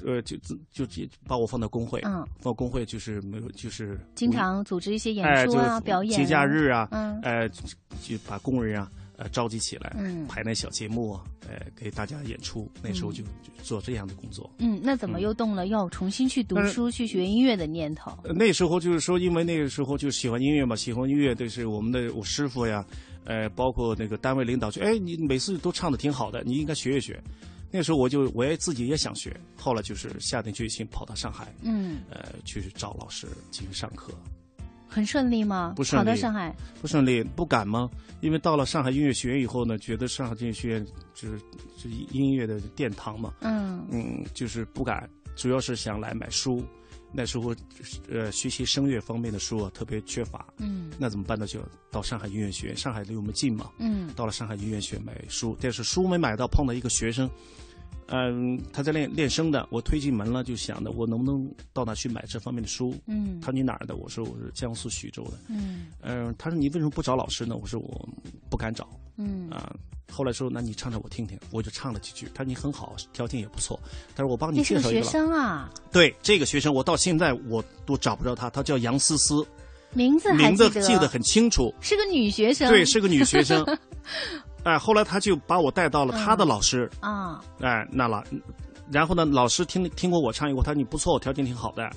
[0.05, 0.37] 呃，就
[0.71, 7.63] 就就把我放到工会，嗯，放工会就是没有，就是经常组织一些演出啊、表演啊、节假日啊，嗯呃，就
[8.03, 12.71] 就把工人啊，呃，召集起来，嗯排那小节目啊，呃，给大家演出。
[12.83, 14.51] 那时候就就做这样的工作。
[14.59, 18.11] 嗯，那怎么又动了要重新去读书、去学音乐的念头？
[18.25, 22.85] 呃那时候就是说，因为那个时候就喜欢音乐嘛，喜欢音乐，就是我们的我师傅呀，
[23.25, 27.19] 呃，包括那个单位领导就，哎，你每次都唱的挺好的，你应该学一学。
[27.71, 34.13] 那时候我就我也自己也想学，后来就是下定决心跑到上海，嗯，呃，去找老师进行上课。
[34.97, 35.75] 很顺利吗？
[35.77, 37.91] 不顺利跑到上海，不顺利，不敢吗？
[38.23, 41.39] 因为到了上海音乐学院以后呢，觉得上海音乐学院就是
[41.77, 45.07] 就是音乐的殿堂嘛，嗯嗯，就是不敢，
[45.37, 46.65] 主要是想来买书。
[47.13, 47.55] 那时候，
[48.11, 51.47] 呃，学习声乐方面的书啊特别缺乏，嗯那怎么办呢？
[51.47, 57.31] 就到上海音乐学院，上海离我们近嘛，嗯到了上海音乐学院买书，但是书没买到，碰到一个学生，
[58.09, 62.95] 嗯，他在练练声的，我推进门了，就想着我能不能到那去买这方面的书？
[63.07, 63.97] 嗯他说你哪儿的？
[63.97, 65.33] 我说我是江苏徐州的。
[65.49, 67.57] 嗯嗯、他说你为什么不找老师呢？
[67.57, 68.09] 我说我
[68.49, 69.75] 不敢找，嗯啊。
[70.13, 72.29] 后来说，那你唱唱我听听，我就唱了几句。
[72.33, 73.79] 他说你很好，条件也不错。
[74.15, 75.03] 他说我帮你介绍一个。
[75.03, 75.69] 学生啊？
[75.91, 79.45] 对，这个学生我到现在我都找不着他，他叫杨思思，
[79.93, 82.69] 名字名字记得很清楚，是个女学生。
[82.71, 83.67] 对，是个女学生。
[84.67, 88.21] 哎，后来他就把我带到了他的老师啊，哎，那老，
[88.91, 91.89] 然后呢，老师听听过我唱以后，他说你不错，条件挺好的，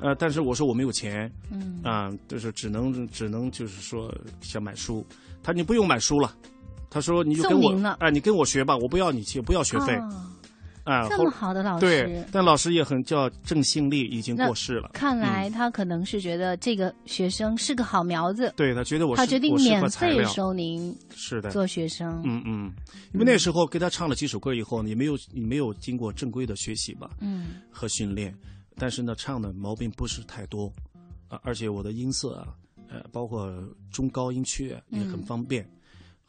[0.00, 5.06] 呃，但是我说我没有钱，嗯，啊，就是只能只能就是说想买书，
[5.44, 6.34] 他说你不用买书了，
[6.90, 9.94] 他说你就跟我，哎，你跟我学吧，我不要你钱，不要学费。
[9.94, 10.26] 啊，
[11.08, 14.90] 这么好的老师，对，但老师也很叫郑兴利，已经过世了。
[14.92, 22.22] 看来他可能是觉得这个学生是个好苗子，对他觉得我他决定免费收您是的做学生。
[22.24, 22.72] 嗯嗯，
[23.12, 28.34] 因为那时候给他唱了几首歌以后，你没有你没有经过正规的学习吧，嗯，和训练，
[28.76, 30.72] 但是呢，唱的毛病不是太多，
[31.28, 32.48] 啊，而且我的音色啊，
[32.88, 33.52] 呃，包括
[33.92, 35.68] 中高音区也很方便。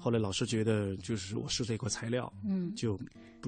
[0.01, 2.97] 后来老师觉得，就是我是这块材料，嗯，就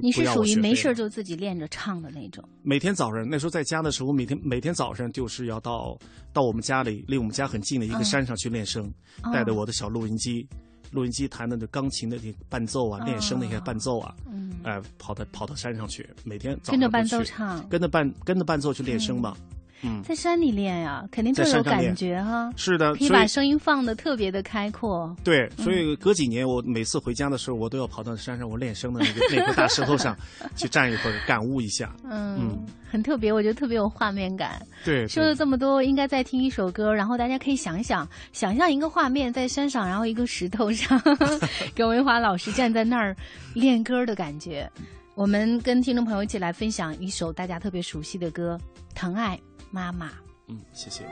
[0.01, 2.43] 你是属于没事就自己练着唱的那种。
[2.61, 5.97] 每天早上那时候在家的时候，每天每天早上就是要到
[6.33, 8.93] 到我们家里离我们家很近的一个山上去练声，
[9.31, 10.45] 带着我的小录音机，
[10.91, 19.35] 录音机弹的那钢琴的那伴奏啊，练声那些伴奏啊，嗯，哎，跑到跑到山上去，每天跟着伴奏唱，跟着伴跟着伴奏去练声嘛。
[19.83, 22.51] 嗯，在山里练呀，肯定更有感觉哈。
[22.55, 25.15] 是的，可以把声音放的特别的开阔。
[25.23, 30.15] 对，所以隔几年我每次回家的时候，我都要跑到山上我练声的那个 那块大石头上
[30.55, 31.95] 去站一会儿，感悟一下。
[32.03, 34.61] 嗯，很特别，我觉得特别有画面感。
[34.85, 41.01] 对，说了这么多，应该再听一首歌，然后大家可以想一想，想象一个画面，在山上，然后一个石头上，
[41.75, 43.15] 耿维华老师站在那儿
[43.55, 44.69] 练歌的感觉。
[45.13, 48.57] 我们跟听众朋友一起来分享一首大家特别熟悉的歌
[48.95, 49.37] 《疼爱》。
[49.71, 50.11] 妈妈，
[50.47, 51.05] 嗯，谢谢。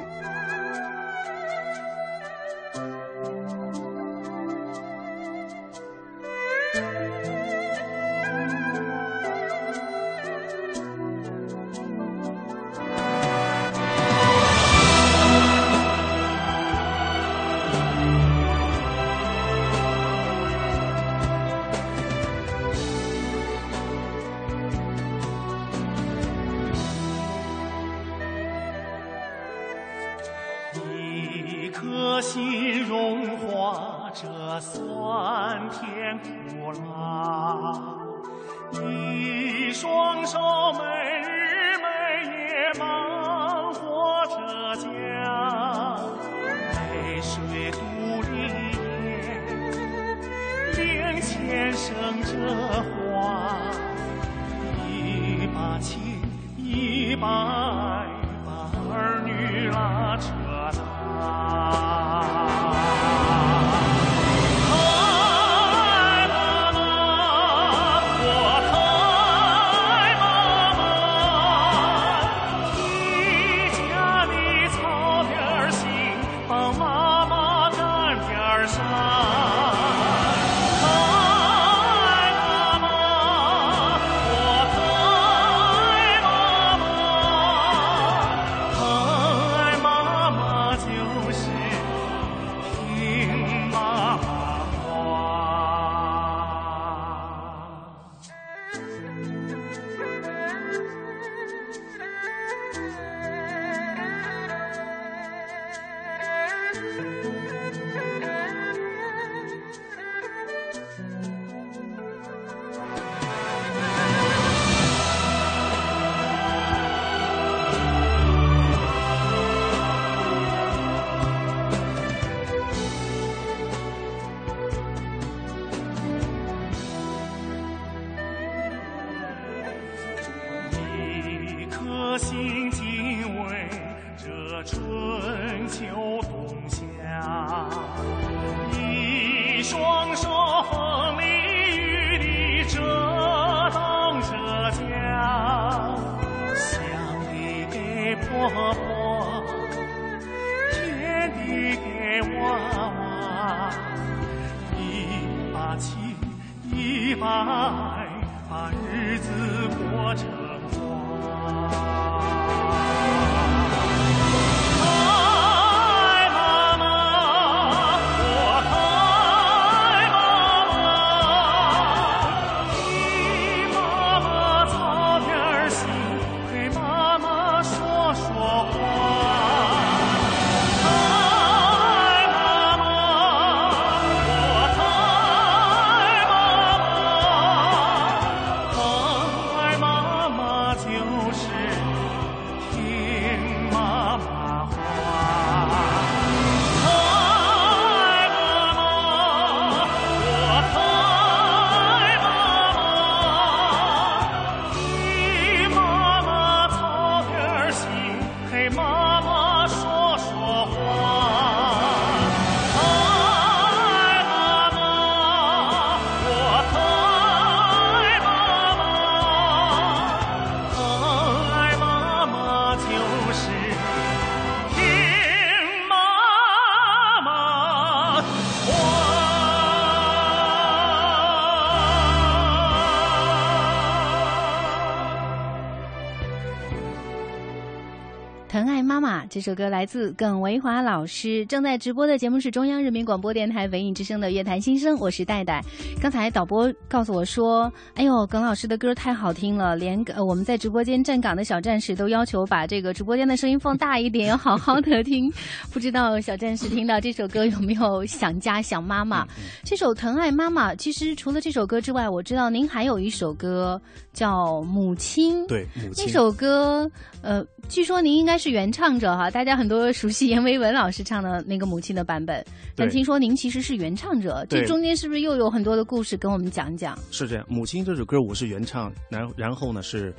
[239.30, 241.46] 这首歌来自耿维华老师。
[241.46, 245.64] 正在直播的节目是中央人民广播电台文艺之声的《乐坛新生》，我是戴戴。
[246.02, 255.32] 刚才导播告诉我说：“哎呦，耿老师的歌太好听了，连呃我们在直播间站岗的小战士都要求把这个直播间的声音放大一点，要 好好的听。
[255.72, 259.28] 不知道小战士听到这首歌有没有想家想妈妈？
[259.64, 263.80] 这首《疼爱妈妈》，其实除了这首歌之外，我知道您还有一首歌
[264.12, 265.44] 叫《母亲》。
[265.48, 266.90] 对，母亲那首歌，
[267.22, 272.42] 呃，据说您应该是原唱者哈，大家很多熟悉阎维文老师唱的那个《母亲》的版本，
[272.74, 276.98] 但听说您其实是原唱者，这中间是不是又有很多的故事跟我们讲讲？
[277.12, 280.16] 是这样，《母亲》这首歌我是原唱，然然后呢是，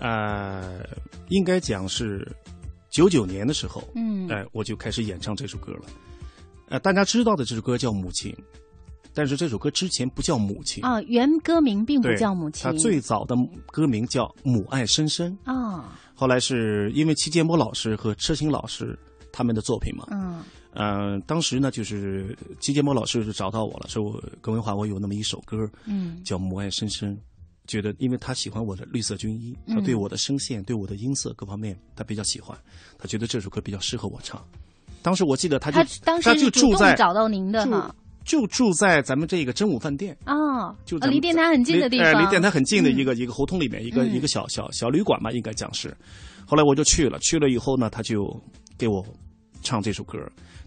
[0.00, 0.84] 呃，
[1.30, 2.30] 应该讲是
[2.90, 5.84] 九九年的时候，嗯哎、我就开始演唱这首歌了。
[6.68, 8.30] 呃，大家知道的这首歌叫《母亲》，
[9.14, 13.34] 但是这首歌之前不叫《母亲》啊，原歌名并不叫《母亲它》最早的
[13.68, 15.34] 歌名叫《母爱深深》。
[15.50, 18.96] 啊，后来是因为齐建波老师和车行老师
[19.32, 20.40] 他们的作品嘛，嗯。
[20.74, 26.22] 嗯、当时呢就是齐建波老师就找到我了，说我耿文华我有那么一首歌，嗯。
[26.22, 27.12] 叫《母爱深深》，
[27.66, 29.74] 觉得因为他喜欢我的绿色军衣，嗯。
[29.74, 32.56] 他对我的声线、对我的音色各方面他比较喜欢，
[32.96, 34.40] 他觉得这首歌比较适合我唱。
[35.02, 37.92] 当时我记得他就他当时就住在找到您的住哈
[38.24, 40.16] 就住在咱们这个真武饭店。
[40.24, 45.96] 啊，就离电台很近的地方，离电台很近的一嗯个、一个胡同里面，一个、嗯一个小小小旅馆吧，应该讲是。
[46.46, 48.24] 后来我就去了，去了以后呢，他就
[48.76, 49.04] 给我
[49.62, 50.18] 唱这首歌，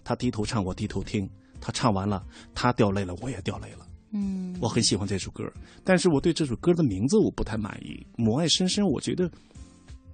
[0.02, 1.28] 他低头唱，我低头听。
[1.58, 2.22] 他唱完了，
[2.54, 3.86] 他掉泪了，我也掉泪了。
[4.12, 5.42] 嗯，我很喜欢这首歌，
[5.82, 8.06] 但是我对这首歌的名字我不太满意。
[8.16, 9.28] 母爱深深，我觉得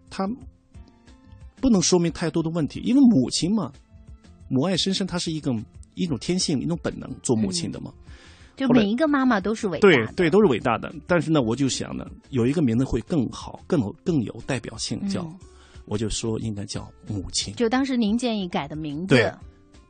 [0.08, 0.26] 它
[1.60, 3.70] 不能说明太多的问题，因为母亲嘛，
[4.48, 5.52] 母爱深深，它是一个
[5.94, 7.92] 一种天性，一种本能，做母亲的嘛。
[8.56, 10.92] 就每一个妈妈都是伟大的，对对，都是伟大的。
[11.06, 15.38] 但是呢，我就想呢，有一个名字会更好，更有更有代表性，叫、嗯
[15.84, 17.52] 我就说应该叫母亲。
[17.54, 19.28] 就当时您建议改的名字，对，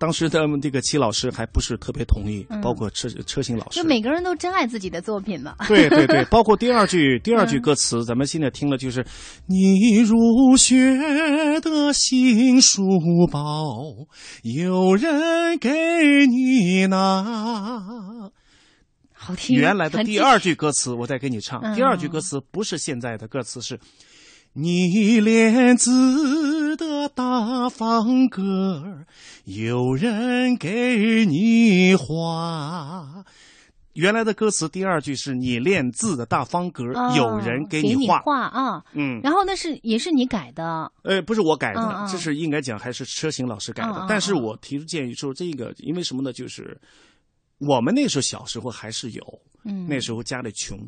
[0.02, 3.84] 当时他们这个齐老师还不是特别同意，嗯包括车车行老师就。
[3.84, 5.54] 每个人都珍爱自己的作品嘛。
[5.68, 9.06] 对对对，包括第二句，第二句嗯歌词，咱们现在听了就是
[9.46, 10.76] “你如雪
[11.60, 12.82] 的新书
[13.30, 13.46] 包，
[14.42, 15.70] 有人给
[16.26, 17.22] 你拿”。
[19.14, 19.56] 好听。
[19.56, 21.60] 原来的第二句歌词，我再给你唱。
[21.62, 23.78] 嗯第二句歌词不是现在的歌词，是
[24.54, 28.42] 你练字的大方格
[28.82, 29.06] 儿，
[29.44, 33.24] 有人给你画。
[33.94, 38.18] 原来的歌词第二句是你练字的大方格，哦有人给你你画。
[38.20, 44.04] 画啊，嗯，然后那是也是你改的，呃，不是我改的，这是应该讲还是车行老师改的。
[44.06, 46.30] 但是我提出建议说，这个因为什么呢？
[46.30, 46.78] 就是
[47.56, 50.78] 我们那时候小时候还是有，嗯那时候家里穷，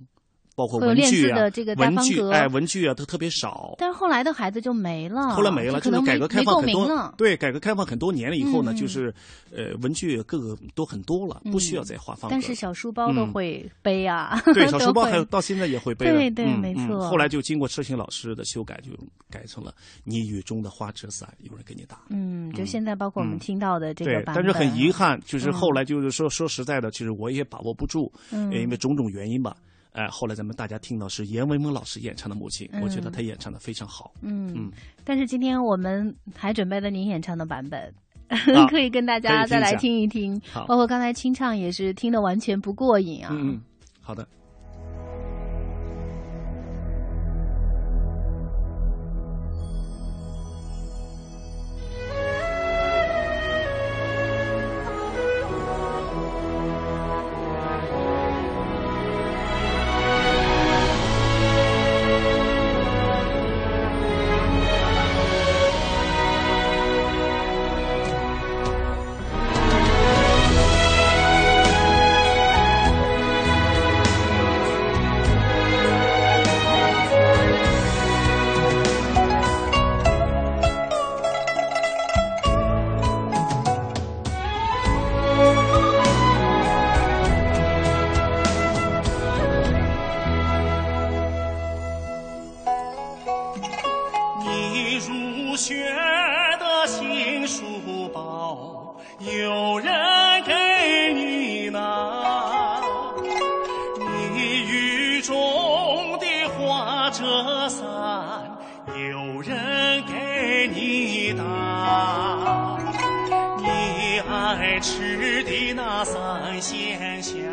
[0.55, 3.75] 包括练文具的这个，文具哎，文具啊都特别少。
[3.77, 9.13] 但是后来的孩子就没了，后来没了，就可能改革开放很多对改革开放很多年了以后呢，就是
[9.55, 12.33] 呃文具各个都很多了，不需要再画方格。
[12.33, 13.33] 但是小书包都嗯。
[13.35, 16.13] 会背啊，对， 小书包还有到现在也会背了。
[16.15, 17.01] 对对没错。
[17.09, 18.91] 后来就经过车行老师的修改，就
[19.29, 19.75] 改成了
[20.05, 22.03] “你雨中的花折伞，有人给你打”。
[22.11, 29.57] 嗯，就现在包括我们嗯听到的这个，版本，但是很遗憾，就是后嗯来就是说、说实在的，其实我也把握不住，因为种种原因吧。
[29.95, 34.13] 哎、后来咱们大家听到是阎维蒙老师演唱的《母亲》我觉得嗯他演唱的非常好。
[34.23, 34.71] 嗯嗯，
[35.05, 37.93] 但是今天我们还准备了您演唱的版本。
[38.29, 43.29] 啊可以跟大家再来听一听，好包括刚才清唱也是听得完全不过瘾啊。
[43.33, 43.61] 嗯嗯，
[44.01, 44.27] 好的。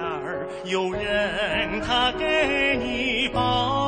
[0.01, 3.80] 儿，有人他给你包。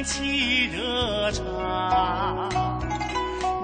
[0.00, 2.48] 人沏热茶。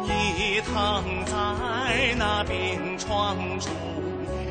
[0.05, 3.73] 你躺在那病床中，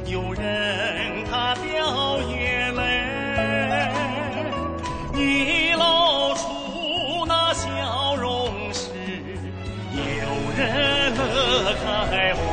[0.06, 2.82] 有人他掉眼泪。
[5.14, 8.90] 你露出那笑容时，
[9.94, 10.02] 有
[10.58, 12.45] 人乐开花。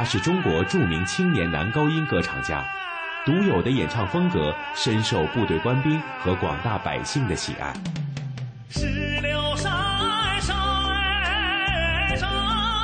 [0.00, 2.64] 他是中国著名青年男高音歌唱家，
[3.26, 7.74] 独有的演唱风格深受部队官兵和广大百姓的喜爱。
[8.70, 8.86] 石
[9.20, 12.30] 榴山上哎，上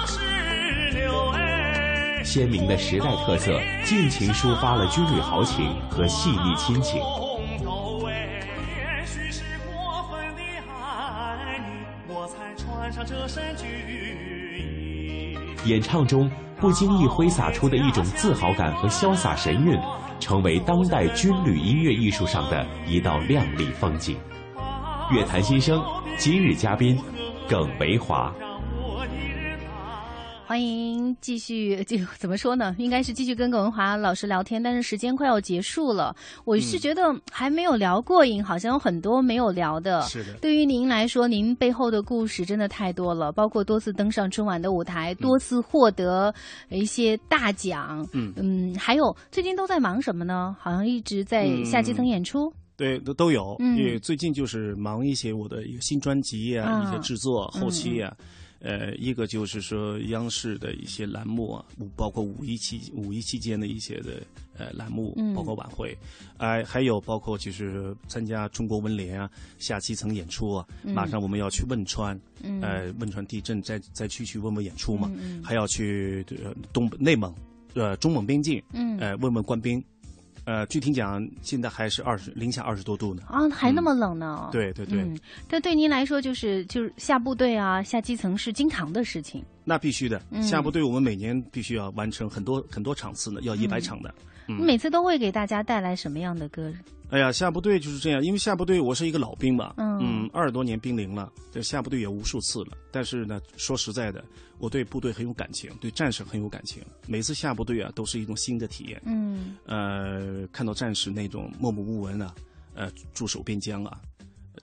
[0.07, 7.01] 石榴哎，鲜明的时代特色，尽情抒发了军旅豪情和细腻亲情。
[7.01, 7.07] 也
[9.07, 15.39] 许是过分的爱你，我才穿上这身军衣。
[15.65, 19.79] 演唱中不经意挥洒出的一种自豪感和潇洒神韵，
[20.19, 24.17] 成为当代军旅音乐艺术上的一道亮丽风景。
[25.11, 25.83] 乐坛新生，
[26.17, 26.99] 今日嘉宾
[27.49, 28.33] 耿维华。
[30.57, 32.75] 欢迎继续，就怎么说呢？
[32.79, 40.01] 应该是继续跟耿文华老师聊天，但是时间快要结束了，我是觉得还没有聊过瘾，好像有很多没有聊的。
[40.09, 46.35] 是的对于您来说，您背后的故事真的太多了，包括多次登上春晚的舞台，多次获得
[46.71, 48.09] 一些大奖。
[48.15, 50.57] 嗯嗯，还有最近都在忙什么呢？
[50.59, 52.51] 好像一直在下基层演出。
[52.79, 53.57] 对，都都有。
[53.59, 58.11] 嗯因为最近就是忙一些我的一个新专辑啊，啊一些制作、嗯后期啊。
[58.61, 64.23] 呃，一个就是说央视的一些栏目啊，包括五一期五一期间的一些的
[64.57, 65.35] 呃栏目，嗯。
[65.35, 65.97] 包括晚会，
[66.39, 70.95] 哎、还有包括就是参加中国文联啊下基层演出啊，嗯。
[70.95, 72.61] 马上我们要去汶川，嗯。
[72.63, 75.11] 呃，汶川地震再再去去问问演出嘛，
[75.45, 77.35] 还要去呃东北内蒙，
[77.75, 78.99] 呃中蒙边境，嗯。
[78.99, 79.83] 呃问问官兵。
[80.47, 83.23] 呃，具体讲，现在还是二十零下二十多度呢。
[83.27, 84.49] 啊，还那么冷呢？
[84.53, 85.19] 对对对，嗯，
[85.49, 89.45] 但对您来说，就是就是下部队啊，下基层是经常的事情。
[89.65, 90.23] 那必须的。
[90.31, 94.15] 嗯下部队我们每年必须要完成很多很多场次呢，要一百嗯场的。
[94.47, 96.73] 你嗯，每次都会给大家带来什么样的歌？
[97.11, 102.77] 哎呀，下部队就是这样，因为下部队我是一个老兵嘛，嗯二十多年兵龄了，这下部队也无数次了。
[102.91, 104.25] 但是呢，说实在的，
[104.59, 106.83] 我对部队很有感情，对战士很有感情。
[107.07, 109.01] 每次下部队啊，都是一种新的体验。
[109.07, 112.35] 嗯呃，看到战士那种默默无闻啊，
[112.75, 114.01] 呃，驻守边疆啊，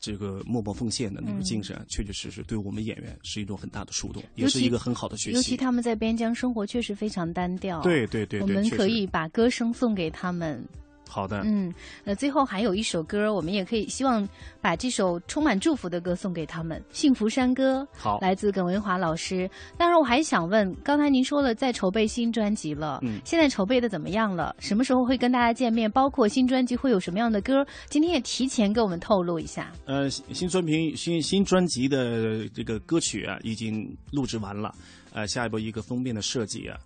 [0.02, 5.56] 这个默默奉献的那种精神啊，确确实实对我们演员是一种很大的触动，也是一个很好的学习尤其。
[5.56, 7.82] 他们在边疆生活确实非常单调。
[7.84, 10.62] 对对对对我们可以把歌声送给他们。
[11.10, 11.72] 好的，嗯，
[12.04, 14.28] 那，最后还有一首歌，我们也可以希望
[14.62, 17.82] 把这首充满祝福的歌送给他们，《幸福山歌》。
[17.98, 19.50] 好来自耿维华老师。
[19.78, 24.56] 当然，我还想问，刚才您说了在筹备新专辑了，嗯现在筹备的怎么样了？
[24.60, 25.92] 什么时候会跟大家见面？
[25.92, 27.66] 包括新专辑会有什么样的歌？
[27.90, 29.72] 今天也提前给我们透露一下。
[29.86, 34.74] 呃，新新专辑新新专辑的这个歌曲啊，已经录制完了。
[35.12, 36.78] 呃，下一步一个封面的设计啊，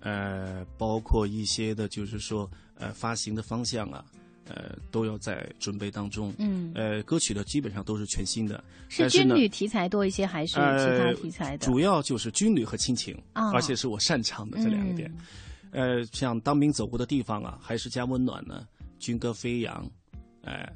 [0.00, 4.04] 呃，包括一些的，就是说呃发行的方向啊，
[4.46, 6.32] 呃，都要在准备当中。
[6.38, 11.66] 嗯呃，歌曲的基本上都是全新的，是军旅题材多一些，还是其他呃题材的？
[11.66, 15.12] 主要就是军旅和亲情，啊而且是我擅长的这两个点。
[15.72, 18.66] 呃，像当兵走过的地方啊，还是家温暖呢，
[18.98, 19.90] 军歌飞扬，
[20.42, 20.72] 哎、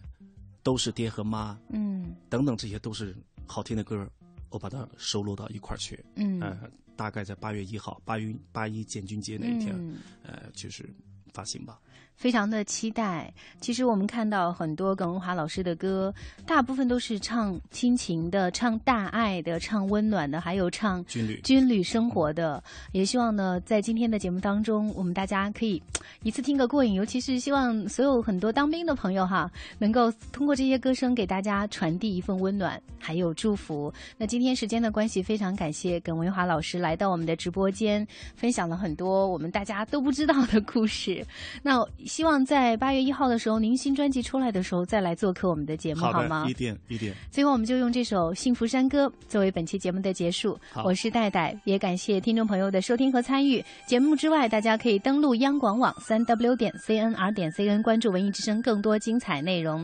[0.62, 4.06] 都是爹和妈，嗯等等，这些都是好听的歌，
[4.50, 6.04] 我把它收录到一块儿去。
[6.16, 6.58] 嗯呃，
[6.96, 10.84] 大概在八月一号，八一八一建军节那一天，嗯呃，就是
[11.32, 11.80] 发行吧。
[12.20, 13.32] 非常的期待。
[13.62, 16.14] 其实我们看到很多耿文华老师的歌，
[16.46, 22.62] 大部分都是唱亲情的、唱大爱的、唱温暖的，还有唱军旅军旅生活的。
[22.92, 25.82] 也希望呢，在今天的节目当中，我们大家可以
[26.22, 26.92] 一次听个过瘾。
[26.92, 33.90] 尤其是希望所有很多当兵的朋友哈，能够通过这些歌声给大家传递一份温暖，还有祝福。
[34.18, 38.06] 那今天时间的关系，非常感谢耿文华老师来到我们的直播间，
[38.36, 41.24] 分享了很多我们大家都不知道的故事。
[41.62, 46.44] 那希望在八月一号的时候，您新专辑出来的时候再来做客我们的节目，好的，吗？
[46.48, 47.14] 一定一定。
[47.30, 50.58] 最后，我们就用这首《幸福山歌》作为本期节目的结束。
[50.84, 53.64] 我是戴戴，也感谢听众朋友的收听和参与。
[53.86, 59.78] 节目之外，大家可以登录央广网三 w 点 cnr 点 cn 关注文艺之声更多精彩内容。